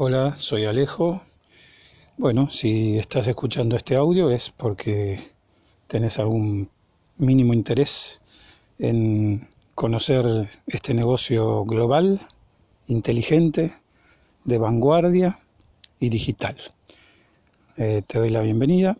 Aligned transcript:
Hola, 0.00 0.36
soy 0.38 0.64
Alejo. 0.64 1.22
Bueno, 2.18 2.50
si 2.50 2.96
estás 2.98 3.26
escuchando 3.26 3.74
este 3.74 3.96
audio 3.96 4.30
es 4.30 4.50
porque 4.50 5.18
tenés 5.88 6.20
algún 6.20 6.70
mínimo 7.16 7.52
interés 7.52 8.20
en 8.78 9.48
conocer 9.74 10.24
este 10.68 10.94
negocio 10.94 11.64
global, 11.64 12.20
inteligente, 12.86 13.74
de 14.44 14.58
vanguardia 14.58 15.40
y 15.98 16.10
digital. 16.10 16.56
Eh, 17.76 18.02
te 18.06 18.20
doy 18.20 18.30
la 18.30 18.42
bienvenida 18.42 18.96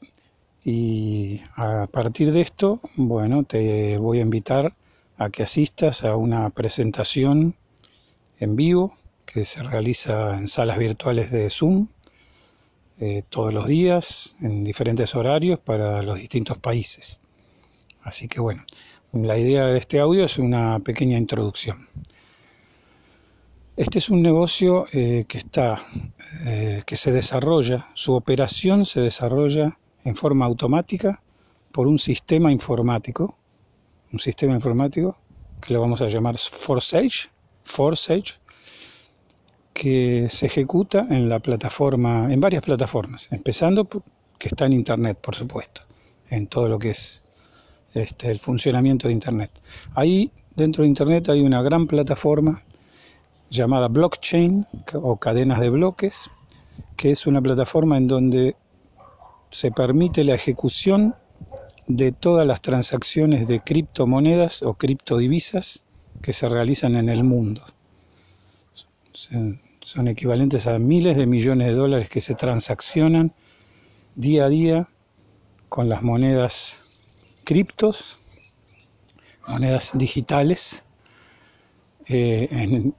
y 0.65 1.43
a 1.55 1.87
partir 1.87 2.33
de 2.33 2.41
esto, 2.41 2.81
bueno, 2.97 3.45
te 3.45 3.99
voy 3.99 4.19
a 4.19 4.23
invitar 4.23 4.75
a 5.17 5.31
que 5.31 5.45
asistas 5.45 6.03
a 6.03 6.17
una 6.17 6.51
presentación 6.51 7.55
en 8.41 8.57
vivo 8.57 8.95
que 9.33 9.45
se 9.45 9.63
realiza 9.63 10.39
en 10.39 10.49
salas 10.49 10.79
virtuales 10.79 11.31
de 11.31 11.51
Zoom 11.51 11.89
eh, 12.99 13.23
todos 13.29 13.53
los 13.53 13.67
días, 13.67 14.37
en 14.41 14.65
diferentes 14.65 15.15
horarios 15.15 15.61
para 15.61 16.03
los 16.03 16.19
distintos 16.19 16.59
países. 16.59 17.21
Así 18.03 18.27
que 18.27 18.41
bueno, 18.41 18.65
la 19.13 19.37
idea 19.37 19.67
de 19.67 19.79
este 19.79 20.01
audio 20.01 20.25
es 20.25 20.39
una 20.39 20.79
pequeña 20.81 21.19
introducción. 21.19 21.87
Este 23.77 23.99
es 23.99 24.09
un 24.09 24.23
negocio 24.23 24.87
eh, 24.93 25.27
que 25.29 25.39
está, 25.39 25.79
eh, 26.47 26.83
que 26.87 26.97
se 26.97 27.13
desarrolla, 27.13 27.89
su 27.95 28.15
operación 28.15 28.87
se 28.87 29.01
desarrolla 29.01 29.79
en 30.05 30.17
forma 30.17 30.47
automática 30.47 31.23
por 31.71 31.87
un 31.87 31.99
sistema 31.99 32.51
informático, 32.51 33.39
un 34.11 34.19
sistema 34.19 34.55
informático 34.55 35.19
que 35.61 35.75
lo 35.75 35.81
vamos 35.81 36.01
a 36.01 36.07
llamar 36.07 36.39
Forsage, 36.39 37.29
Forsage, 37.63 38.39
que 39.79 40.27
se 40.29 40.47
ejecuta 40.47 41.07
en 41.09 41.29
la 41.29 41.39
plataforma, 41.39 42.33
en 42.33 42.41
varias 42.41 42.65
plataformas, 42.65 43.29
empezando 43.31 43.89
que 44.37 44.49
está 44.49 44.67
en 44.67 44.73
Internet, 44.73 45.19
por 45.23 45.37
supuesto, 45.37 45.83
en 46.31 46.49
todo 46.49 46.69
lo 46.69 46.81
que 46.81 46.91
es 46.91 47.25
este, 47.95 48.33
el 48.33 48.41
funcionamiento 48.41 49.07
de 49.07 49.15
Internet. 49.15 49.53
Ahí, 49.95 50.33
dentro 50.57 50.83
de 50.83 50.89
Internet, 50.89 51.29
hay 51.29 51.43
una 51.43 51.63
gran 51.63 51.87
plataforma 51.87 52.65
llamada 53.51 53.87
blockchain 53.87 54.67
o 54.95 55.17
cadenas 55.17 55.61
de 55.61 55.71
bloques, 55.71 56.29
que 56.97 57.13
es 57.13 57.29
una 57.29 57.41
plataforma 57.41 57.97
en 57.97 58.09
donde 58.09 58.57
se 59.51 59.71
permite 59.71 60.25
la 60.25 60.35
ejecución 60.35 61.15
de 61.87 62.11
todas 62.11 62.45
las 62.45 62.61
transacciones 62.63 63.47
de 63.47 63.61
criptomonedas 63.61 64.63
o 64.65 64.75
criptodivisas 64.75 65.85
que 66.21 66.33
se 66.33 66.49
realizan 66.49 66.97
en 66.97 67.09
el 67.09 67.23
mundo 67.23 67.63
son 69.89 70.07
equivalentes 70.07 70.67
a 70.67 70.79
miles 70.79 71.17
de 71.17 71.27
millones 71.27 71.69
de 71.69 71.73
dólares 71.73 72.11
que 72.11 72.21
se 72.21 72.35
transaccionan 72.35 73.33
día 74.17 74.45
a 74.45 74.49
día 74.51 74.89
con 75.71 75.89
las 75.89 76.03
monedas 76.03 76.83
criptos, 77.47 78.21
monedas 79.47 79.93
digitales, 79.95 80.85
eh, 82.07 82.93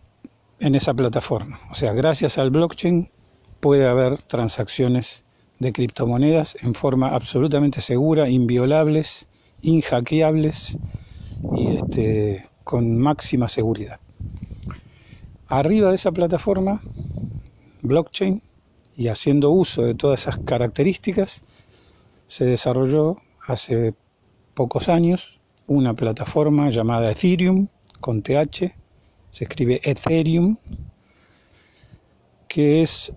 en, 0.60 0.76
esa 0.76 0.96
plataforma. 0.96 1.60
O 1.70 1.76
sea, 1.76 1.94
gracias 1.94 2.40
al 2.40 2.50
blockchain 2.50 3.12
puede 3.60 3.88
haber 3.88 4.24
transacciones 4.24 5.26
de 5.60 5.72
criptomonedas 5.72 6.58
en 6.64 6.74
forma 6.74 7.10
absolutamente 7.10 7.82
segura, 7.82 8.30
inviolables, 8.30 9.28
inhackeables 9.62 10.80
y 11.56 11.76
este, 11.76 12.50
con 12.64 12.98
máxima 12.98 13.48
seguridad. 13.48 14.00
Arriba 15.52 15.90
de 15.90 15.96
esa 15.96 16.12
plataforma, 16.12 16.80
blockchain, 17.82 18.44
y 18.96 19.08
haciendo 19.08 19.50
uso 19.50 19.82
de 19.82 19.96
todas 19.96 20.22
esas 20.22 20.38
características, 20.38 21.42
se 22.28 22.46
desarrolló 22.46 23.18
hace 23.48 23.96
pocos 24.54 24.90
años 24.90 25.40
una 25.66 25.96
plataforma 25.96 26.70
llamada 26.70 27.10
Ethereum, 27.10 27.68
con 28.00 28.22
TH, 28.22 28.76
se 29.32 29.44
escribe 29.46 29.82
Ethereum, 29.84 30.58
que 32.48 32.84
es 32.84 33.12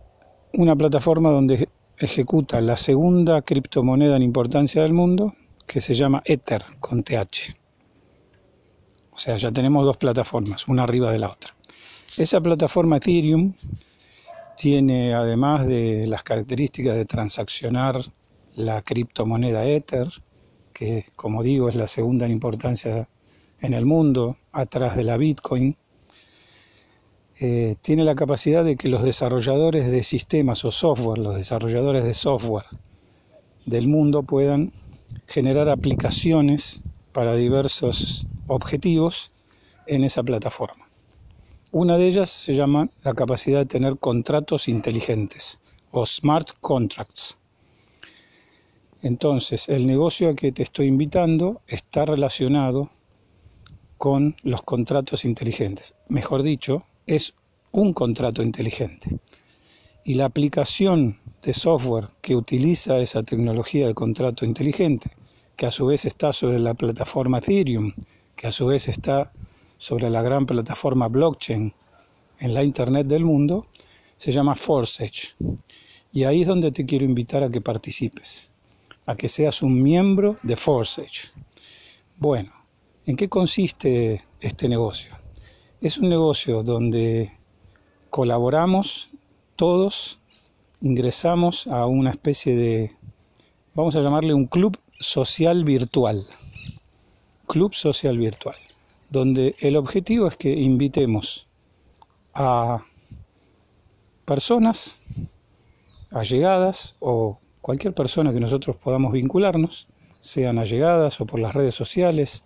una 0.55 0.75
plataforma 0.75 1.31
donde 1.31 1.69
ejecuta 1.99 2.63
la 2.63 2.79
segunda 2.79 3.43
criptomoneda 3.43 4.17
en 4.17 4.23
importancia 4.23 4.83
del 4.83 4.95
mundo, 4.95 5.35
que 5.67 5.83
se 5.83 5.95
llama 5.95 6.23
Ether, 6.25 6.65
con 6.81 7.03
TH. 7.03 7.57
O 9.11 9.19
sea, 9.19 9.37
ya 9.37 9.53
tenemos 9.53 9.85
dos 9.85 9.99
plataformas, 9.99 10.67
una 10.67 10.85
arriba 10.85 11.13
de 11.13 11.19
la 11.19 11.31
otra. 11.31 11.55
Esa 12.19 12.43
plataforma 12.43 12.99
Ethereum 12.99 13.55
tiene, 14.55 15.15
además 15.15 15.67
de 15.67 16.07
las 16.07 16.23
características 16.23 16.95
de 16.95 17.07
transaccionar 17.07 18.13
la 18.55 18.83
criptomoneda 18.83 19.65
Ether, 19.65 20.09
que 20.75 21.07
como 21.17 21.43
digo 21.43 21.71
es 21.71 21.75
la 21.75 21.87
segunda 21.87 22.27
en 22.27 22.33
importancia 22.33 23.09
en 23.63 23.73
el 23.73 23.87
mundo, 23.87 24.37
atrás 24.53 24.95
de 24.95 25.05
la 25.05 25.17
Bitcoin, 25.17 25.79
eh, 27.41 27.77
tiene 27.81 28.05
la 28.05 28.15
capacidad 28.15 28.63
de 28.63 28.77
que 28.77 28.89
los 28.89 29.03
desarrolladores 29.03 29.91
de 29.91 30.03
sistemas 30.03 30.67
o 30.67 30.71
software, 30.71 31.19
los 31.19 31.35
desarrolladores 31.35 32.05
de 32.05 32.13
software 32.13 32.67
del 33.65 33.89
mundo 33.89 34.23
puedan 34.23 34.75
generar 35.27 35.71
aplicaciones 35.71 36.83
para 37.13 37.37
diversos 37.37 38.27
objetivos 38.49 39.33
en 39.87 40.05
esa 40.05 40.23
plataforma. 40.23 40.92
Una 41.75 41.97
de 41.97 42.07
ellas 42.07 42.29
se 42.29 42.55
llama 42.55 42.91
la 43.03 43.15
capacidad 43.15 43.61
de 43.61 43.65
tener 43.65 43.97
contratos 43.97 44.69
inteligentes 44.69 45.59
o 45.91 46.05
smart 46.05 46.51
contracts. 46.61 47.39
Entonces, 49.01 49.71
el 49.71 49.87
negocio 49.87 50.29
a 50.29 50.35
que 50.35 50.53
te 50.53 50.63
estoy 50.63 50.89
invitando 50.89 51.63
está 51.67 52.05
relacionado 52.05 52.91
con 53.97 54.37
los 54.43 54.61
contratos 54.61 55.25
inteligentes. 55.25 55.95
Mejor 56.09 56.43
dicho, 56.43 56.85
es 57.07 57.33
un 57.71 57.95
contrato 57.95 58.43
inteligente. 58.43 59.21
Y 60.05 60.17
la 60.17 60.27
aplicación 60.27 61.21
de 61.41 61.55
software 61.55 62.09
que 62.21 62.37
utiliza 62.37 62.99
esa 62.99 63.23
tecnología 63.23 63.87
de 63.87 63.95
contrato 63.95 64.45
inteligente, 64.45 65.11
que 65.57 65.65
a 65.65 65.71
su 65.71 65.87
vez 65.87 66.05
está 66.05 66.35
sobre 66.35 66.59
la 66.59 66.75
plataforma 66.75 67.39
Ethereum, 67.39 67.95
que 68.37 68.47
a 68.47 68.53
su 68.53 68.67
vez 68.67 68.89
está 68.89 69.33
sobre 69.83 70.09
la 70.11 70.23
gran 70.23 70.47
plataforma 70.47 71.09
blockchain 71.09 71.75
en 72.39 72.55
la 72.55 72.63
Internet 72.63 73.09
del 73.09 73.25
mundo, 73.25 73.67
se 74.15 74.31
llama 74.31 74.55
Forsage. 74.55 75.35
Y 76.13 76.23
ahí 76.23 76.43
es 76.43 76.47
donde 76.47 76.71
te 76.71 76.87
quiero 76.87 77.05
invitar 77.05 77.43
a 77.43 77.51
que 77.51 77.61
participes, 77.61 78.53
a 79.09 79.17
que 79.17 79.29
seas 79.29 79.61
un 79.61 79.83
miembro 79.83 80.37
de 80.45 80.55
Forsage. 80.55 81.33
Bueno, 82.17 82.53
¿en 83.07 83.17
qué 83.17 83.29
consiste 83.29 84.23
este 84.41 84.69
negocio? 84.69 85.19
Es 85.81 85.99
un 85.99 86.09
negocio 86.09 86.63
donde 86.63 87.33
colaboramos 88.09 89.11
todos, 89.57 90.21
ingresamos 90.81 91.67
a 91.67 91.87
una 91.87 92.13
especie 92.13 92.55
de, 92.55 92.97
vamos 93.75 93.97
a 93.97 94.01
llamarle 94.01 94.33
un 94.33 94.47
club 94.47 94.79
social 95.01 95.65
virtual. 95.65 96.25
Club 97.49 97.75
social 97.75 98.17
virtual 98.17 98.55
donde 99.13 99.55
el 99.61 99.77
objetivo 99.77 100.27
es 100.27 100.39
que 100.39 100.51
invitemos 100.51 101.47
a 102.33 102.83
personas 104.25 105.03
allegadas 106.11 106.97
o 106.99 107.39
cualquier 107.61 107.93
persona 107.93 108.33
que 108.33 108.41
nosotros 108.41 108.77
podamos 108.77 109.13
vincularnos, 109.13 109.87
sean 110.19 110.59
allegadas 110.59 111.21
o 111.21 111.27
por 111.27 111.41
las 111.41 111.55
redes 111.55 111.75
sociales, 111.75 112.43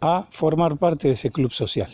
a 0.00 0.26
formar 0.30 0.78
parte 0.78 1.08
de 1.08 1.14
ese 1.14 1.30
club 1.30 1.52
social. 1.52 1.92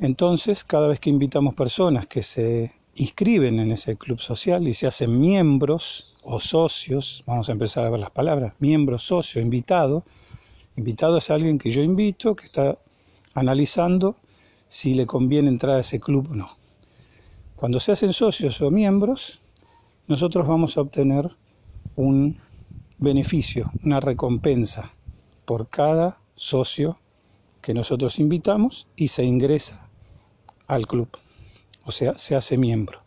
Entonces, 0.00 0.64
cada 0.64 0.88
vez 0.88 0.98
que 0.98 1.10
invitamos 1.10 1.54
personas 1.54 2.06
que 2.08 2.24
se 2.24 2.72
inscriben 2.96 3.60
en 3.60 3.70
ese 3.70 3.96
club 3.96 4.18
social 4.20 4.66
y 4.66 4.74
se 4.74 4.88
hacen 4.88 5.20
miembros 5.20 6.16
o 6.22 6.40
socios, 6.40 7.22
vamos 7.26 7.48
a 7.48 7.52
empezar 7.52 7.84
a 7.84 7.90
ver 7.90 8.00
las 8.00 8.10
palabras, 8.10 8.54
miembro, 8.58 8.98
socio, 8.98 9.40
invitado, 9.40 10.04
Invitado 10.76 11.18
es 11.18 11.30
alguien 11.30 11.58
que 11.58 11.70
yo 11.70 11.82
invito, 11.82 12.34
que 12.34 12.46
está 12.46 12.78
analizando 13.34 14.16
si 14.66 14.94
le 14.94 15.06
conviene 15.06 15.48
entrar 15.48 15.76
a 15.76 15.80
ese 15.80 16.00
club 16.00 16.30
o 16.32 16.34
no. 16.34 16.48
Cuando 17.54 17.78
se 17.78 17.92
hacen 17.92 18.12
socios 18.12 18.60
o 18.60 18.70
miembros, 18.70 19.40
nosotros 20.08 20.46
vamos 20.46 20.76
a 20.76 20.80
obtener 20.80 21.30
un 21.96 22.38
beneficio, 22.98 23.72
una 23.84 24.00
recompensa 24.00 24.92
por 25.44 25.68
cada 25.68 26.18
socio 26.34 26.98
que 27.60 27.74
nosotros 27.74 28.18
invitamos 28.18 28.88
y 28.96 29.08
se 29.08 29.24
ingresa 29.24 29.88
al 30.66 30.86
club, 30.86 31.08
o 31.84 31.92
sea, 31.92 32.18
se 32.18 32.34
hace 32.34 32.58
miembro. 32.58 33.00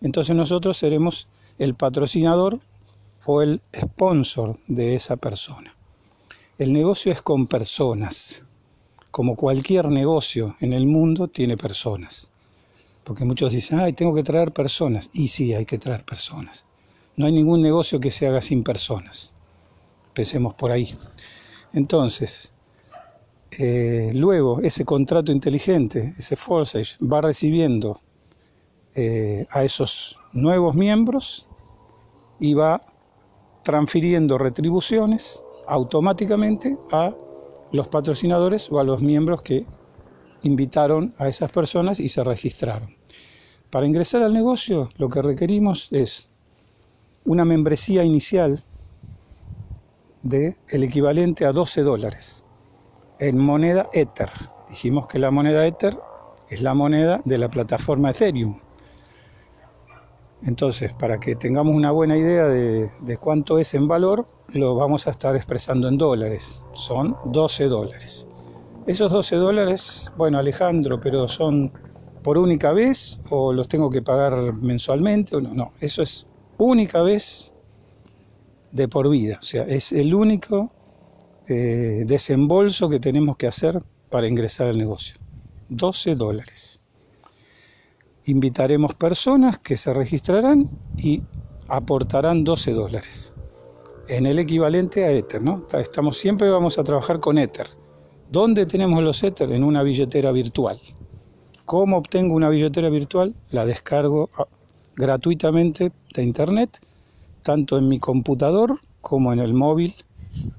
Entonces 0.00 0.34
nosotros 0.36 0.78
seremos 0.78 1.28
el 1.58 1.74
patrocinador 1.74 2.60
o 3.26 3.42
el 3.42 3.60
sponsor 3.74 4.58
de 4.66 4.94
esa 4.94 5.16
persona. 5.16 5.76
El 6.60 6.74
negocio 6.74 7.10
es 7.10 7.22
con 7.22 7.46
personas. 7.46 8.44
Como 9.10 9.34
cualquier 9.34 9.88
negocio 9.88 10.56
en 10.60 10.74
el 10.74 10.86
mundo 10.86 11.28
tiene 11.28 11.56
personas. 11.56 12.30
Porque 13.02 13.24
muchos 13.24 13.54
dicen, 13.54 13.80
ay, 13.80 13.94
tengo 13.94 14.14
que 14.14 14.22
traer 14.22 14.52
personas. 14.52 15.08
Y 15.14 15.28
sí, 15.28 15.54
hay 15.54 15.64
que 15.64 15.78
traer 15.78 16.04
personas. 16.04 16.66
No 17.16 17.24
hay 17.24 17.32
ningún 17.32 17.62
negocio 17.62 17.98
que 17.98 18.10
se 18.10 18.26
haga 18.26 18.42
sin 18.42 18.62
personas. 18.62 19.32
Empecemos 20.08 20.52
por 20.52 20.70
ahí. 20.70 20.94
Entonces, 21.72 22.52
eh, 23.52 24.12
luego 24.14 24.60
ese 24.60 24.84
contrato 24.84 25.32
inteligente, 25.32 26.14
ese 26.18 26.36
Forsage, 26.36 26.98
va 27.02 27.22
recibiendo 27.22 28.02
eh, 28.94 29.46
a 29.48 29.64
esos 29.64 30.18
nuevos 30.34 30.74
miembros 30.74 31.46
y 32.38 32.52
va 32.52 32.82
transfiriendo 33.62 34.36
retribuciones 34.36 35.42
automáticamente 35.70 36.76
a 36.90 37.14
los 37.72 37.88
patrocinadores 37.88 38.70
o 38.72 38.80
a 38.80 38.84
los 38.84 39.00
miembros 39.00 39.42
que 39.42 39.64
invitaron 40.42 41.14
a 41.18 41.28
esas 41.28 41.52
personas 41.52 42.00
y 42.00 42.08
se 42.08 42.24
registraron. 42.24 42.96
Para 43.70 43.86
ingresar 43.86 44.22
al 44.22 44.32
negocio 44.32 44.90
lo 44.96 45.08
que 45.08 45.22
requerimos 45.22 45.88
es 45.92 46.28
una 47.24 47.44
membresía 47.44 48.02
inicial 48.02 48.64
de 50.22 50.56
el 50.68 50.82
equivalente 50.82 51.46
a 51.46 51.52
12 51.52 51.82
dólares 51.82 52.44
en 53.20 53.38
moneda 53.38 53.88
Ether. 53.92 54.30
Dijimos 54.68 55.06
que 55.06 55.20
la 55.20 55.30
moneda 55.30 55.66
Ether 55.66 55.96
es 56.48 56.62
la 56.62 56.74
moneda 56.74 57.22
de 57.24 57.38
la 57.38 57.48
plataforma 57.48 58.10
Ethereum. 58.10 58.58
Entonces, 60.42 60.94
para 60.94 61.20
que 61.20 61.36
tengamos 61.36 61.74
una 61.74 61.90
buena 61.90 62.16
idea 62.16 62.46
de, 62.48 63.16
cuánto 63.18 63.58
es 63.58 63.74
en 63.74 63.86
valor, 63.88 64.26
lo 64.48 64.74
vamos 64.74 65.06
a 65.06 65.10
estar 65.10 65.36
expresando 65.36 65.88
en 65.88 65.98
dólares. 65.98 66.60
Son 66.72 67.16
12 67.26 67.64
dólares. 67.64 68.26
Esos 68.86 69.12
12 69.12 69.36
dólares, 69.36 70.10
bueno 70.16 70.38
Alejandro, 70.38 70.98
pero 71.00 71.28
son 71.28 71.72
por 72.22 72.38
única 72.38 72.72
vez 72.72 73.20
o 73.30 73.52
los 73.52 73.68
tengo 73.68 73.90
que 73.90 74.02
pagar 74.02 74.54
mensualmente 74.54 75.36
o 75.36 75.40
no. 75.40 75.52
No, 75.52 75.72
eso 75.80 76.02
es 76.02 76.26
única 76.56 77.02
vez 77.02 77.52
de 78.72 78.88
por 78.88 79.10
vida. 79.10 79.38
O 79.40 79.44
sea, 79.44 79.64
es 79.64 79.92
el 79.92 80.14
único 80.14 80.72
eh, 81.48 82.04
desembolso 82.06 82.88
que 82.88 82.98
tenemos 82.98 83.36
que 83.36 83.46
hacer 83.46 83.82
para 84.08 84.26
ingresar 84.26 84.68
al 84.68 84.78
negocio. 84.78 85.16
12 85.68 86.14
dólares. 86.14 86.79
Invitaremos 88.26 88.94
personas 88.94 89.58
que 89.58 89.76
se 89.76 89.92
registrarán 89.94 90.68
y 90.98 91.22
aportarán 91.68 92.44
12 92.44 92.72
dólares. 92.72 93.34
En 94.08 94.26
el 94.26 94.38
equivalente 94.38 95.04
a 95.04 95.12
Ether. 95.12 95.42
Estamos 95.74 96.18
siempre 96.18 96.50
vamos 96.50 96.78
a 96.78 96.84
trabajar 96.84 97.20
con 97.20 97.38
Ether. 97.38 97.68
¿Dónde 98.30 98.66
tenemos 98.66 99.02
los 99.02 99.22
Ether? 99.22 99.50
En 99.52 99.64
una 99.64 99.82
billetera 99.82 100.32
virtual. 100.32 100.80
¿Cómo 101.64 101.98
obtengo 101.98 102.34
una 102.34 102.48
billetera 102.48 102.88
virtual? 102.88 103.34
La 103.50 103.64
descargo 103.64 104.28
ah, 104.36 104.46
gratuitamente 104.96 105.92
de 106.12 106.22
internet, 106.22 106.80
tanto 107.42 107.78
en 107.78 107.88
mi 107.88 108.00
computador 108.00 108.80
como 109.00 109.32
en 109.32 109.38
el 109.38 109.54
móvil, 109.54 109.94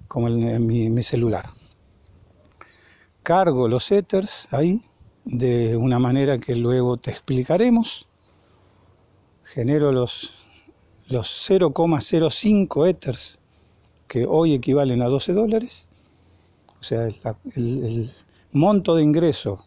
como 0.07 0.29
en, 0.29 0.65
mi, 0.65 1.03
celular. 1.03 1.45
Cargo 3.23 3.67
los 3.67 3.91
Ethers 3.91 4.47
ahí 4.53 4.81
de 5.25 5.77
una 5.77 5.99
manera 5.99 6.39
que 6.39 6.55
luego 6.55 6.97
te 6.97 7.11
explicaremos. 7.11 8.07
Genero 9.43 9.91
los, 9.91 10.45
los 11.07 11.49
0,05 11.49 12.89
Ethers 12.89 13.39
que 14.07 14.25
hoy 14.25 14.53
equivalen 14.53 15.01
a 15.01 15.05
12 15.05 15.33
dólares 15.33 15.89
o 16.81 16.83
sea, 16.83 17.09
el, 17.55 18.09
monto 18.53 18.95
de 18.95 19.03
ingreso 19.03 19.65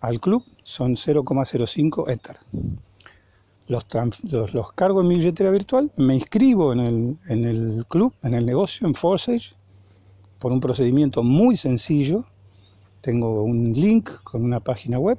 al 0.00 0.20
club 0.20 0.44
son 0.64 0.96
0,05 0.96 2.10
Ether. 2.10 2.36
Los, 3.68 3.86
los, 4.52 4.72
cargo 4.72 5.00
en 5.00 5.08
mi 5.08 5.14
billetera 5.14 5.52
virtual, 5.52 5.92
me 5.96 6.14
inscribo 6.14 6.72
en 6.72 6.80
el, 6.80 7.16
en 7.28 7.44
el 7.44 7.86
club, 7.88 8.12
en 8.24 8.34
el 8.34 8.44
negocio, 8.44 8.88
en 8.88 8.94
Forsage, 8.94 9.54
por 10.40 10.50
un 10.50 10.58
procedimiento 10.58 11.22
muy 11.22 11.56
sencillo. 11.56 12.26
Tengo 13.02 13.42
un 13.42 13.72
link 13.74 14.08
con 14.24 14.44
una 14.44 14.60
página 14.60 14.98
web 14.98 15.18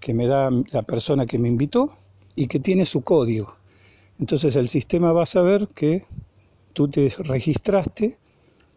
que 0.00 0.14
me 0.14 0.26
da 0.26 0.50
la 0.72 0.82
persona 0.82 1.26
que 1.26 1.38
me 1.38 1.46
invitó 1.46 1.96
y 2.34 2.46
que 2.46 2.58
tiene 2.58 2.84
su 2.84 3.02
código. 3.02 3.54
Entonces 4.18 4.56
el 4.56 4.68
sistema 4.68 5.12
va 5.12 5.22
a 5.22 5.26
saber 5.26 5.68
que 5.68 6.04
tú 6.72 6.88
te 6.88 7.08
registraste 7.18 8.18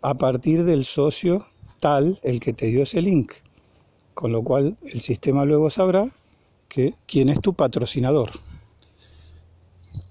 a 0.02 0.14
partir 0.16 0.66
del 0.66 0.86
socio 0.86 1.48
tal 1.80 2.20
el 2.24 2.40
que 2.40 2.54
te 2.54 2.68
dio 2.68 2.84
ese 2.84 3.02
link, 3.02 3.32
con 4.14 4.32
lo 4.32 4.44
cual 4.44 4.78
el 4.84 5.00
sistema 5.00 5.46
luego 5.46 5.70
sabrá 5.70 6.10
que 6.68 6.94
quién 7.08 7.30
es 7.30 7.40
tu 7.40 7.54
patrocinador. 7.54 8.32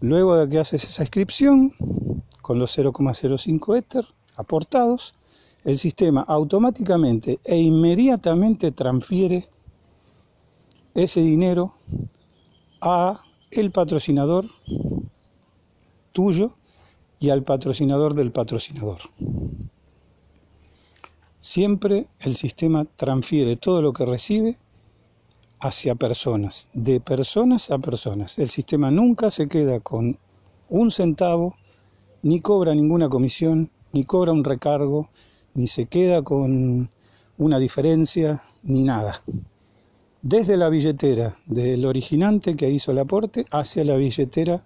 Luego 0.00 0.36
de 0.36 0.48
que 0.48 0.58
haces 0.58 0.84
esa 0.84 1.02
inscripción 1.02 1.74
con 2.40 2.58
los 2.58 2.76
0,05 2.76 3.76
Ether 3.76 4.06
aportados, 4.36 5.14
el 5.64 5.78
sistema 5.78 6.22
automáticamente 6.22 7.40
e 7.44 7.58
inmediatamente 7.58 8.70
transfiere 8.72 9.48
ese 10.94 11.20
dinero 11.20 11.74
a 12.80 13.22
el 13.50 13.70
patrocinador 13.70 14.46
tuyo 16.12 16.54
y 17.18 17.30
al 17.30 17.42
patrocinador 17.42 18.14
del 18.14 18.30
patrocinador. 18.30 18.98
Siempre 21.38 22.08
el 22.20 22.36
sistema 22.36 22.84
transfiere 22.84 23.56
todo 23.56 23.82
lo 23.82 23.92
que 23.92 24.06
recibe 24.06 24.58
hacia 25.60 25.94
personas, 25.94 26.68
de 26.74 27.00
personas 27.00 27.70
a 27.70 27.78
personas. 27.78 28.38
El 28.38 28.50
sistema 28.50 28.90
nunca 28.90 29.30
se 29.30 29.48
queda 29.48 29.80
con 29.80 30.18
un 30.68 30.90
centavo, 30.90 31.56
ni 32.22 32.40
cobra 32.40 32.74
ninguna 32.74 33.08
comisión, 33.08 33.70
ni 33.92 34.04
cobra 34.04 34.32
un 34.32 34.44
recargo, 34.44 35.10
ni 35.54 35.66
se 35.66 35.86
queda 35.86 36.22
con 36.22 36.90
una 37.38 37.58
diferencia, 37.58 38.42
ni 38.62 38.82
nada. 38.82 39.22
Desde 40.22 40.56
la 40.56 40.68
billetera 40.68 41.36
del 41.46 41.84
originante 41.84 42.56
que 42.56 42.70
hizo 42.70 42.92
el 42.92 42.98
aporte 42.98 43.46
hacia 43.50 43.84
la 43.84 43.96
billetera, 43.96 44.64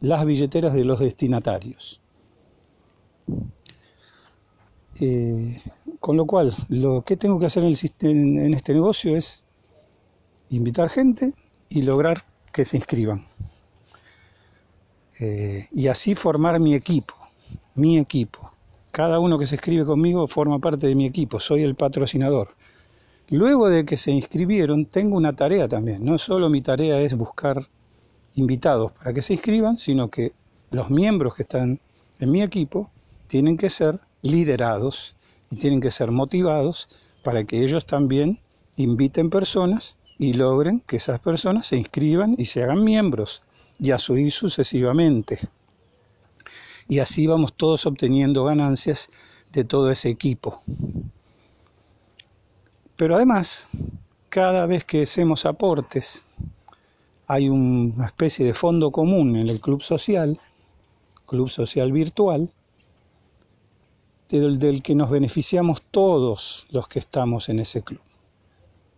las 0.00 0.24
billeteras 0.24 0.74
de 0.74 0.84
los 0.84 1.00
destinatarios. 1.00 2.00
Eh, 5.00 5.60
con 6.00 6.16
lo 6.16 6.26
cual, 6.26 6.54
lo 6.68 7.02
que 7.02 7.16
tengo 7.16 7.38
que 7.38 7.46
hacer 7.46 7.64
en, 7.64 8.38
en 8.38 8.54
este 8.54 8.74
negocio 8.74 9.16
es 9.16 9.42
invitar 10.50 10.90
gente 10.90 11.32
y 11.68 11.82
lograr 11.82 12.24
que 12.52 12.64
se 12.64 12.76
inscriban. 12.76 13.26
Eh, 15.18 15.68
y 15.72 15.88
así 15.88 16.14
formar 16.14 16.60
mi 16.60 16.74
equipo, 16.74 17.14
mi 17.74 17.98
equipo. 17.98 18.51
Cada 18.92 19.20
uno 19.20 19.38
que 19.38 19.46
se 19.46 19.54
inscribe 19.54 19.86
conmigo 19.86 20.28
forma 20.28 20.58
parte 20.58 20.86
de 20.86 20.94
mi 20.94 21.06
equipo, 21.06 21.40
soy 21.40 21.62
el 21.62 21.76
patrocinador. 21.76 22.54
Luego 23.30 23.70
de 23.70 23.86
que 23.86 23.96
se 23.96 24.10
inscribieron, 24.10 24.84
tengo 24.84 25.16
una 25.16 25.34
tarea 25.34 25.66
también. 25.66 26.04
No 26.04 26.18
solo 26.18 26.50
mi 26.50 26.60
tarea 26.60 27.00
es 27.00 27.16
buscar 27.16 27.70
invitados 28.34 28.92
para 28.92 29.14
que 29.14 29.22
se 29.22 29.32
inscriban, 29.32 29.78
sino 29.78 30.10
que 30.10 30.34
los 30.70 30.90
miembros 30.90 31.34
que 31.34 31.44
están 31.44 31.80
en 32.20 32.30
mi 32.30 32.42
equipo 32.42 32.90
tienen 33.28 33.56
que 33.56 33.70
ser 33.70 33.98
liderados 34.20 35.16
y 35.50 35.56
tienen 35.56 35.80
que 35.80 35.90
ser 35.90 36.10
motivados 36.10 36.90
para 37.24 37.44
que 37.44 37.64
ellos 37.64 37.86
también 37.86 38.40
inviten 38.76 39.30
personas 39.30 39.96
y 40.18 40.34
logren 40.34 40.80
que 40.80 40.96
esas 40.96 41.18
personas 41.18 41.66
se 41.66 41.78
inscriban 41.78 42.34
y 42.36 42.44
se 42.44 42.62
hagan 42.62 42.84
miembros 42.84 43.42
y 43.78 43.92
a 43.92 43.98
su 43.98 44.18
sucesivamente. 44.28 45.38
Y 46.92 46.98
así 46.98 47.26
vamos 47.26 47.54
todos 47.54 47.86
obteniendo 47.86 48.44
ganancias 48.44 49.08
de 49.50 49.64
todo 49.64 49.90
ese 49.90 50.10
equipo. 50.10 50.60
Pero 52.96 53.16
además, 53.16 53.70
cada 54.28 54.66
vez 54.66 54.84
que 54.84 55.04
hacemos 55.04 55.46
aportes, 55.46 56.28
hay 57.26 57.48
una 57.48 58.04
especie 58.04 58.44
de 58.44 58.52
fondo 58.52 58.92
común 58.92 59.36
en 59.36 59.48
el 59.48 59.58
club 59.58 59.80
social, 59.80 60.38
club 61.26 61.48
social 61.48 61.92
virtual, 61.92 62.52
del, 64.28 64.82
que 64.82 64.94
nos 64.94 65.08
beneficiamos 65.08 65.80
todos 65.90 66.66
los 66.72 66.88
que 66.88 66.98
estamos 66.98 67.48
en 67.48 67.60
ese 67.60 67.80
club. 67.82 68.02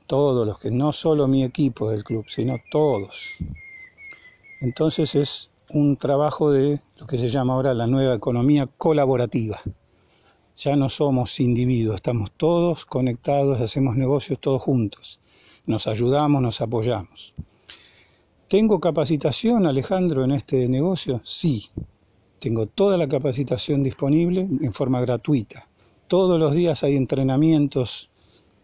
Todos 0.09 0.45
los 0.45 0.59
que, 0.59 0.73
no 0.73 0.91
solo 0.91 1.29
mi 1.29 1.45
equipo 1.45 1.91
del 1.91 2.03
club, 2.03 2.25
sino 2.27 2.57
todos. 2.73 3.35
Entonces 4.61 5.15
es 5.15 5.54
un 5.71 5.97
trabajo 5.97 6.51
de 6.51 6.81
lo 6.97 7.07
que 7.07 7.19
se 7.19 7.29
llama 7.29 7.55
ahora 7.55 7.75
la 7.75 7.87
nueva 7.87 8.15
economía 8.15 8.67
colaborativa. 8.67 9.61
Ya 10.57 10.77
no 10.77 10.89
somos 10.89 11.41
individuos, 11.41 11.97
estamos 11.97 12.31
todos 12.33 12.85
conectados, 12.85 13.61
hacemos 13.61 13.97
negocios 13.97 14.39
todos 14.39 14.63
juntos. 14.63 15.21
Nos 15.67 15.87
ayudamos, 15.87 16.43
nos 16.43 16.61
apoyamos. 16.61 17.35
¿Tengo 18.49 18.79
capacitación, 18.79 19.67
Alejandro, 19.67 20.23
en 20.23 20.31
este 20.31 20.69
negocio? 20.69 21.21
Sí, 21.25 21.71
tengo 22.39 22.67
toda 22.67 22.97
la 22.97 23.09
capacitación 23.09 23.83
disponible 23.83 24.43
en 24.61 24.73
forma 24.73 25.01
gratuita. 25.01 25.69
Todos 26.07 26.39
los 26.39 26.55
días 26.55 26.85
hay 26.85 26.97
entrenamientos 26.97 28.11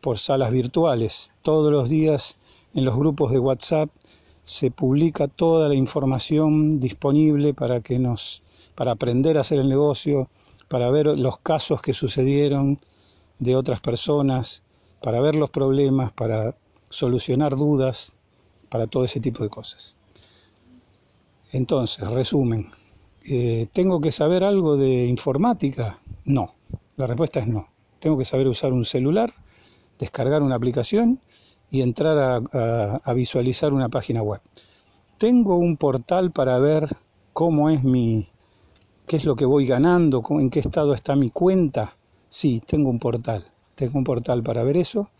por 0.00 0.18
salas 0.18 0.50
virtuales. 0.50 1.32
Todos 1.42 1.72
los 1.72 1.88
días 1.88 2.36
en 2.74 2.84
los 2.84 2.96
grupos 2.96 3.32
de 3.32 3.38
WhatsApp 3.38 3.90
se 4.50 4.72
publica 4.72 5.28
toda 5.28 5.68
la 5.68 5.76
información 5.76 6.80
disponible 6.80 7.54
para 7.54 7.82
que 7.82 8.00
nos 8.00 8.42
para 8.74 8.90
aprender 8.90 9.38
a 9.38 9.42
hacer 9.42 9.60
el 9.60 9.68
negocio, 9.68 10.28
para 10.66 10.90
ver 10.90 11.06
los 11.06 11.38
casos 11.38 11.80
que 11.80 11.92
sucedieron 11.94 12.80
de 13.38 13.54
otras 13.54 13.80
personas, 13.80 14.64
para 15.00 15.20
ver 15.20 15.36
los 15.36 15.50
problemas, 15.50 16.10
para 16.12 16.56
solucionar 16.88 17.54
dudas, 17.54 18.16
para 18.68 18.88
todo 18.88 19.04
ese 19.04 19.20
tipo 19.20 19.44
de 19.44 19.50
cosas. 19.50 19.96
Entonces, 21.52 22.10
resumen, 22.10 22.70
eh, 23.24 23.68
¿tengo 23.72 24.00
que 24.00 24.10
saber 24.10 24.42
algo 24.42 24.76
de 24.76 25.06
informática? 25.06 26.00
No, 26.24 26.56
la 26.96 27.06
respuesta 27.06 27.38
es 27.38 27.46
no. 27.46 27.68
Tengo 28.00 28.18
que 28.18 28.24
saber 28.24 28.48
usar 28.48 28.72
un 28.72 28.84
celular, 28.84 29.32
descargar 30.00 30.42
una 30.42 30.56
aplicación 30.56 31.20
y 31.70 31.82
entrar 31.82 32.42
a, 32.52 33.12
visualizar 33.14 33.72
una 33.72 33.88
página 33.88 34.22
web. 34.22 34.40
Tengo 35.18 35.56
un 35.56 35.76
portal 35.76 36.32
para 36.32 36.58
ver 36.58 36.96
cómo 37.32 37.70
es 37.70 37.84
mi, 37.84 38.28
qué 39.06 39.16
es 39.16 39.24
lo 39.24 39.36
que 39.36 39.44
voy 39.44 39.66
ganando, 39.66 40.22
en 40.30 40.50
qué 40.50 40.60
estado 40.60 40.94
está 40.94 41.14
mi 41.16 41.30
cuenta. 41.30 41.96
Sí, 42.28 42.62
tengo 42.66 42.90
un 42.90 42.98
portal. 42.98 43.46
Tengo 43.74 43.98
un 43.98 44.04
portal 44.04 44.42
para 44.42 44.64
ver 44.64 44.76
eso. 44.76 45.10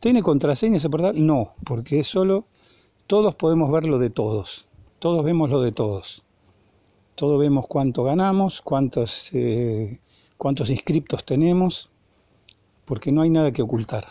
¿Tiene 0.00 0.22
contraseña 0.22 0.76
ese 0.76 0.90
portal? 0.90 1.26
No, 1.26 1.54
porque 1.64 2.00
es 2.00 2.06
solo, 2.06 2.44
todos 3.06 3.34
podemos 3.34 3.70
ver 3.70 3.86
lo 3.86 3.98
de 3.98 4.10
todos. 4.10 4.66
Todos 4.98 5.24
vemos 5.24 5.50
lo 5.50 5.62
de 5.62 5.72
todos. 5.72 6.22
Todos 7.14 7.38
vemos 7.40 7.66
cuánto 7.66 8.04
ganamos, 8.04 8.60
cuántos, 8.60 9.30
eh, 9.32 10.00
cuántos 10.36 10.68
inscriptos 10.70 11.24
tenemos, 11.24 11.88
porque 12.84 13.10
no 13.10 13.22
hay 13.22 13.30
nada 13.30 13.52
que 13.52 13.62
ocultar. 13.62 14.08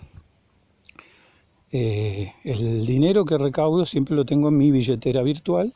Eh, 1.71 2.31
el 2.43 2.85
dinero 2.85 3.25
que 3.25 3.37
recaudo 3.37 3.85
siempre 3.85 4.15
lo 4.15 4.25
tengo 4.25 4.49
en 4.49 4.57
mi 4.57 4.71
billetera 4.71 5.23
virtual, 5.23 5.73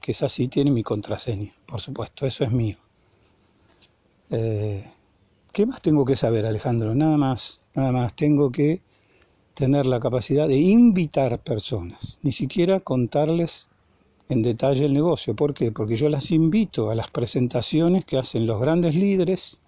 que 0.00 0.12
es 0.12 0.22
así, 0.22 0.48
tiene 0.48 0.70
mi 0.70 0.82
contraseña, 0.82 1.54
por 1.64 1.80
supuesto, 1.80 2.26
eso 2.26 2.44
es 2.44 2.50
mío. 2.50 2.76
Eh, 4.30 4.84
¿Qué 5.52 5.66
más 5.66 5.80
tengo 5.80 6.04
que 6.04 6.16
saber, 6.16 6.44
Alejandro? 6.44 6.94
Nada 6.94 7.16
más, 7.18 7.60
nada 7.74 7.92
más. 7.92 8.14
Tengo 8.14 8.50
que 8.50 8.80
tener 9.54 9.86
la 9.86 10.00
capacidad 10.00 10.48
de 10.48 10.56
invitar 10.56 11.38
personas, 11.40 12.18
ni 12.22 12.32
siquiera 12.32 12.80
contarles 12.80 13.68
en 14.28 14.42
detalle 14.42 14.86
el 14.86 14.94
negocio. 14.94 15.36
¿Por 15.36 15.52
qué? 15.52 15.70
Porque 15.70 15.96
yo 15.96 16.08
las 16.08 16.30
invito 16.30 16.90
a 16.90 16.94
las 16.94 17.10
presentaciones 17.10 18.04
que 18.06 18.18
hacen 18.18 18.46
los 18.46 18.60
grandes 18.60 18.96
líderes, 18.96 19.60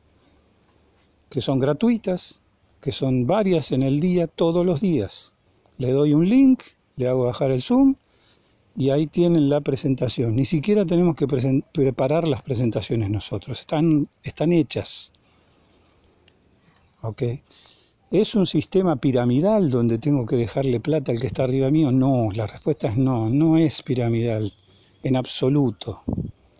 que 1.28 1.42
son 1.42 1.58
gratuitas, 1.58 2.40
que 2.80 2.90
son 2.90 3.26
varias 3.26 3.70
en 3.72 3.82
el 3.82 4.00
día, 4.00 4.26
todos 4.26 4.64
los 4.64 4.80
días 4.80 5.33
le 5.78 5.90
doy 5.92 6.14
un 6.14 6.28
link, 6.28 6.62
le 6.96 7.08
hago 7.08 7.24
bajar 7.24 7.50
el 7.50 7.62
zoom 7.62 7.96
y 8.76 8.90
ahí 8.90 9.06
tienen 9.06 9.48
la 9.48 9.60
presentación. 9.60 10.36
Ni 10.36 10.44
siquiera 10.44 10.84
tenemos 10.84 11.16
que 11.16 11.26
preparar 11.72 12.26
las 12.26 12.42
presentaciones 12.42 13.10
nosotros, 13.10 13.60
están, 13.60 14.08
están 14.22 14.52
hechas. 14.52 15.12
¿Ok? 17.02 17.22
¿Es 18.10 18.34
un 18.34 18.46
sistema 18.46 18.96
piramidal 18.96 19.70
donde 19.70 19.98
tengo 19.98 20.24
que 20.24 20.36
dejarle 20.36 20.78
plata 20.80 21.12
al 21.12 21.20
que 21.20 21.26
está 21.26 21.44
arriba 21.44 21.70
mío? 21.70 21.90
No, 21.90 22.30
la 22.32 22.46
respuesta 22.46 22.88
es 22.88 22.96
no, 22.96 23.28
no 23.28 23.58
es 23.58 23.82
piramidal, 23.82 24.52
en 25.02 25.16
absoluto, 25.16 26.02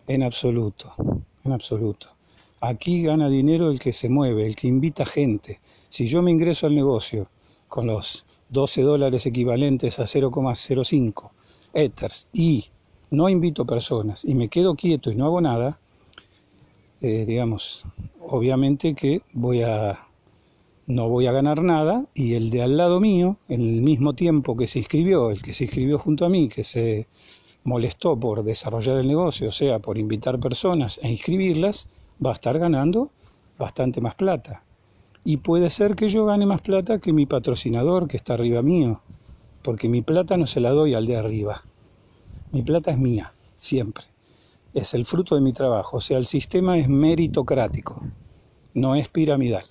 en 0.07 0.23
absoluto, 0.23 0.93
en 1.45 1.53
absoluto. 1.53 2.09
Aquí 2.61 3.03
gana 3.03 3.29
dinero 3.29 3.71
el 3.71 3.79
que 3.79 3.93
se 3.93 4.09
mueve, 4.09 4.47
el 4.47 4.57
que 4.57 4.69
invita 4.69 5.07
gente. 5.07 5.61
Si 5.89 6.07
yo 6.07 6.23
me 6.23 6.31
ingreso 6.31 6.67
al 6.67 6.75
negocio 6.75 7.29
con 7.69 7.87
los 7.87 8.25
12 8.49 8.83
dólares 8.83 9.27
equivalentes 9.27 9.99
a 9.99 10.05
0,05 10.05 11.31
ethers. 11.73 12.29
Y 12.33 12.67
no 13.11 13.29
invito 13.29 13.67
personas 13.67 14.25
y 14.25 14.35
me 14.35 14.49
quedo 14.49 14.75
quieto 14.75 15.11
y 15.11 15.17
no 15.17 15.27
hago 15.27 15.41
nada, 15.41 15.79
eh, 17.01 17.25
digamos, 17.27 17.85
obviamente 18.21 18.95
que 18.95 19.23
voy 19.33 19.63
a 19.63 19.99
no 20.87 21.09
voy 21.09 21.27
a 21.27 21.33
ganar 21.33 21.63
nada 21.63 22.05
y 22.15 22.35
el 22.35 22.51
de 22.51 22.63
al 22.63 22.77
lado 22.77 23.01
mío, 23.01 23.39
en 23.49 23.63
el 23.63 23.81
mismo 23.81 24.15
tiempo 24.15 24.55
que 24.57 24.67
se 24.67 24.81
inscribió, 24.81 25.31
el 25.31 25.41
que 25.41 25.55
se 25.55 25.65
inscribió 25.65 25.99
junto 25.99 26.27
a 26.27 26.29
mí, 26.29 26.49
que 26.49 26.63
se 26.63 27.07
molestó 27.63 28.21
por 28.21 28.43
desarrollar 28.43 28.99
el 28.99 29.07
negocio, 29.07 29.49
o 29.49 29.53
sea, 29.53 29.79
por 29.79 29.97
invitar 29.97 30.39
personas 30.39 31.01
e 31.03 31.11
inscribirlas, 31.11 31.89
va 32.25 32.31
a 32.31 32.35
estar 32.35 32.59
ganando 32.59 33.11
bastante 33.59 34.03
más 34.03 34.15
plata 34.15 34.64
y 35.25 35.39
puede 35.39 35.71
ser 35.71 35.97
que 35.97 36.11
yo 36.11 36.27
gane 36.27 36.45
más 36.45 36.61
plata 36.61 36.99
que 36.99 37.15
mi 37.15 37.25
patrocinador 37.25 38.07
que 38.07 38.19
está 38.19 38.35
arriba 38.35 38.61
mío, 38.61 39.01
porque 39.63 39.89
mi 39.89 40.03
plata 40.03 40.37
no 40.37 40.47
se 40.47 40.61
la 40.61 40.71
doy 40.71 40.95
al 40.95 41.07
de 41.07 41.17
arriba. 41.17 41.63
Mi 42.53 42.63
plata 42.63 42.91
es 42.91 42.99
mía, 42.99 43.33
siempre. 43.57 44.05
Es 44.75 44.93
el 44.93 45.07
fruto 45.07 45.35
de 45.35 45.41
mi 45.41 45.53
trabajo, 45.53 45.97
o 45.97 46.01
sea, 46.01 46.19
el 46.19 46.27
sistema 46.27 46.77
es 46.77 46.89
meritocrático, 46.89 48.03
no 48.75 48.95
es 48.95 49.09
piramidal. 49.09 49.65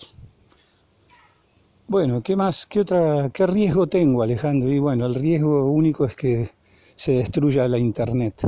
Bueno, 1.87 2.23
¿qué 2.23 2.35
más? 2.35 2.65
¿Qué 2.65 2.79
otra 2.79 3.29
qué 3.31 3.45
riesgo 3.45 3.87
tengo, 3.87 4.23
Alejandro? 4.23 4.71
Y 4.71 4.79
bueno, 4.79 5.05
el 5.05 5.13
riesgo 5.13 5.69
único 5.69 6.05
es 6.05 6.15
que 6.15 6.49
se 6.95 7.13
destruya 7.13 7.67
la 7.67 7.77
internet. 7.77 8.41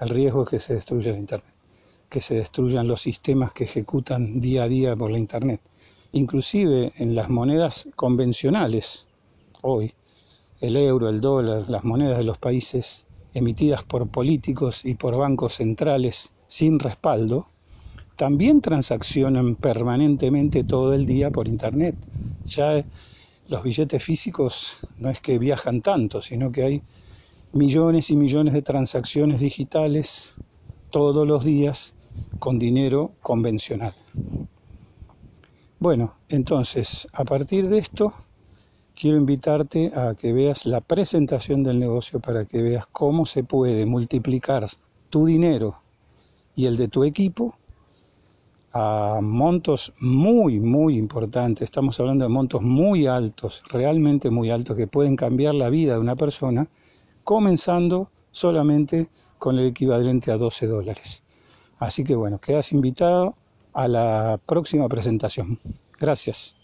El 0.00 0.08
riesgo 0.08 0.42
es 0.42 0.50
que 0.50 0.58
se 0.58 0.74
destruya 0.74 1.12
la 1.12 1.18
internet 1.18 1.57
que 2.08 2.20
se 2.20 2.34
destruyan 2.34 2.88
los 2.88 3.02
sistemas 3.02 3.52
que 3.52 3.64
ejecutan 3.64 4.40
día 4.40 4.64
a 4.64 4.68
día 4.68 4.96
por 4.96 5.10
la 5.10 5.18
Internet. 5.18 5.60
Inclusive 6.12 6.92
en 6.96 7.14
las 7.14 7.28
monedas 7.28 7.88
convencionales, 7.96 9.10
hoy, 9.62 9.92
el 10.60 10.76
euro, 10.76 11.08
el 11.08 11.20
dólar, 11.20 11.68
las 11.68 11.84
monedas 11.84 12.18
de 12.18 12.24
los 12.24 12.38
países 12.38 13.06
emitidas 13.34 13.84
por 13.84 14.08
políticos 14.08 14.84
y 14.84 14.94
por 14.94 15.16
bancos 15.16 15.54
centrales 15.54 16.32
sin 16.46 16.78
respaldo, 16.78 17.48
también 18.16 18.60
transaccionan 18.60 19.54
permanentemente 19.56 20.64
todo 20.64 20.94
el 20.94 21.06
día 21.06 21.30
por 21.30 21.46
Internet. 21.46 21.96
Ya 22.46 22.84
los 23.46 23.62
billetes 23.62 24.02
físicos 24.02 24.88
no 24.96 25.10
es 25.10 25.20
que 25.20 25.38
viajan 25.38 25.82
tanto, 25.82 26.20
sino 26.20 26.50
que 26.50 26.64
hay 26.64 26.82
millones 27.52 28.10
y 28.10 28.16
millones 28.16 28.54
de 28.54 28.62
transacciones 28.62 29.40
digitales 29.40 30.40
todos 30.90 31.26
los 31.26 31.44
días 31.44 31.94
con 32.38 32.58
dinero 32.58 33.12
convencional. 33.22 33.94
Bueno, 35.78 36.16
entonces, 36.28 37.06
a 37.12 37.24
partir 37.24 37.68
de 37.68 37.78
esto, 37.78 38.12
quiero 38.94 39.16
invitarte 39.16 39.92
a 39.94 40.14
que 40.14 40.32
veas 40.32 40.66
la 40.66 40.80
presentación 40.80 41.62
del 41.62 41.78
negocio 41.78 42.18
para 42.18 42.44
que 42.44 42.62
veas 42.62 42.86
cómo 42.86 43.26
se 43.26 43.44
puede 43.44 43.86
multiplicar 43.86 44.68
tu 45.08 45.26
dinero 45.26 45.80
y 46.56 46.66
el 46.66 46.76
de 46.76 46.88
tu 46.88 47.04
equipo 47.04 47.54
a 48.72 49.20
montos 49.22 49.92
muy, 50.00 50.58
muy 50.58 50.96
importantes. 50.98 51.62
Estamos 51.62 51.98
hablando 52.00 52.24
de 52.24 52.28
montos 52.28 52.60
muy 52.60 53.06
altos, 53.06 53.62
realmente 53.68 54.30
muy 54.30 54.50
altos, 54.50 54.76
que 54.76 54.88
pueden 54.88 55.14
cambiar 55.14 55.54
la 55.54 55.70
vida 55.70 55.94
de 55.94 56.00
una 56.00 56.16
persona, 56.16 56.68
comenzando 57.22 58.10
solamente 58.30 59.08
con 59.38 59.58
el 59.58 59.68
equivalente 59.68 60.32
a 60.32 60.36
12 60.36 60.66
dólares. 60.66 61.22
Así 61.78 62.04
que 62.04 62.14
bueno, 62.14 62.38
quedas 62.40 62.72
invitado 62.72 63.36
a 63.72 63.88
la 63.88 64.40
próxima 64.46 64.88
presentación. 64.88 65.58
Gracias. 65.98 66.57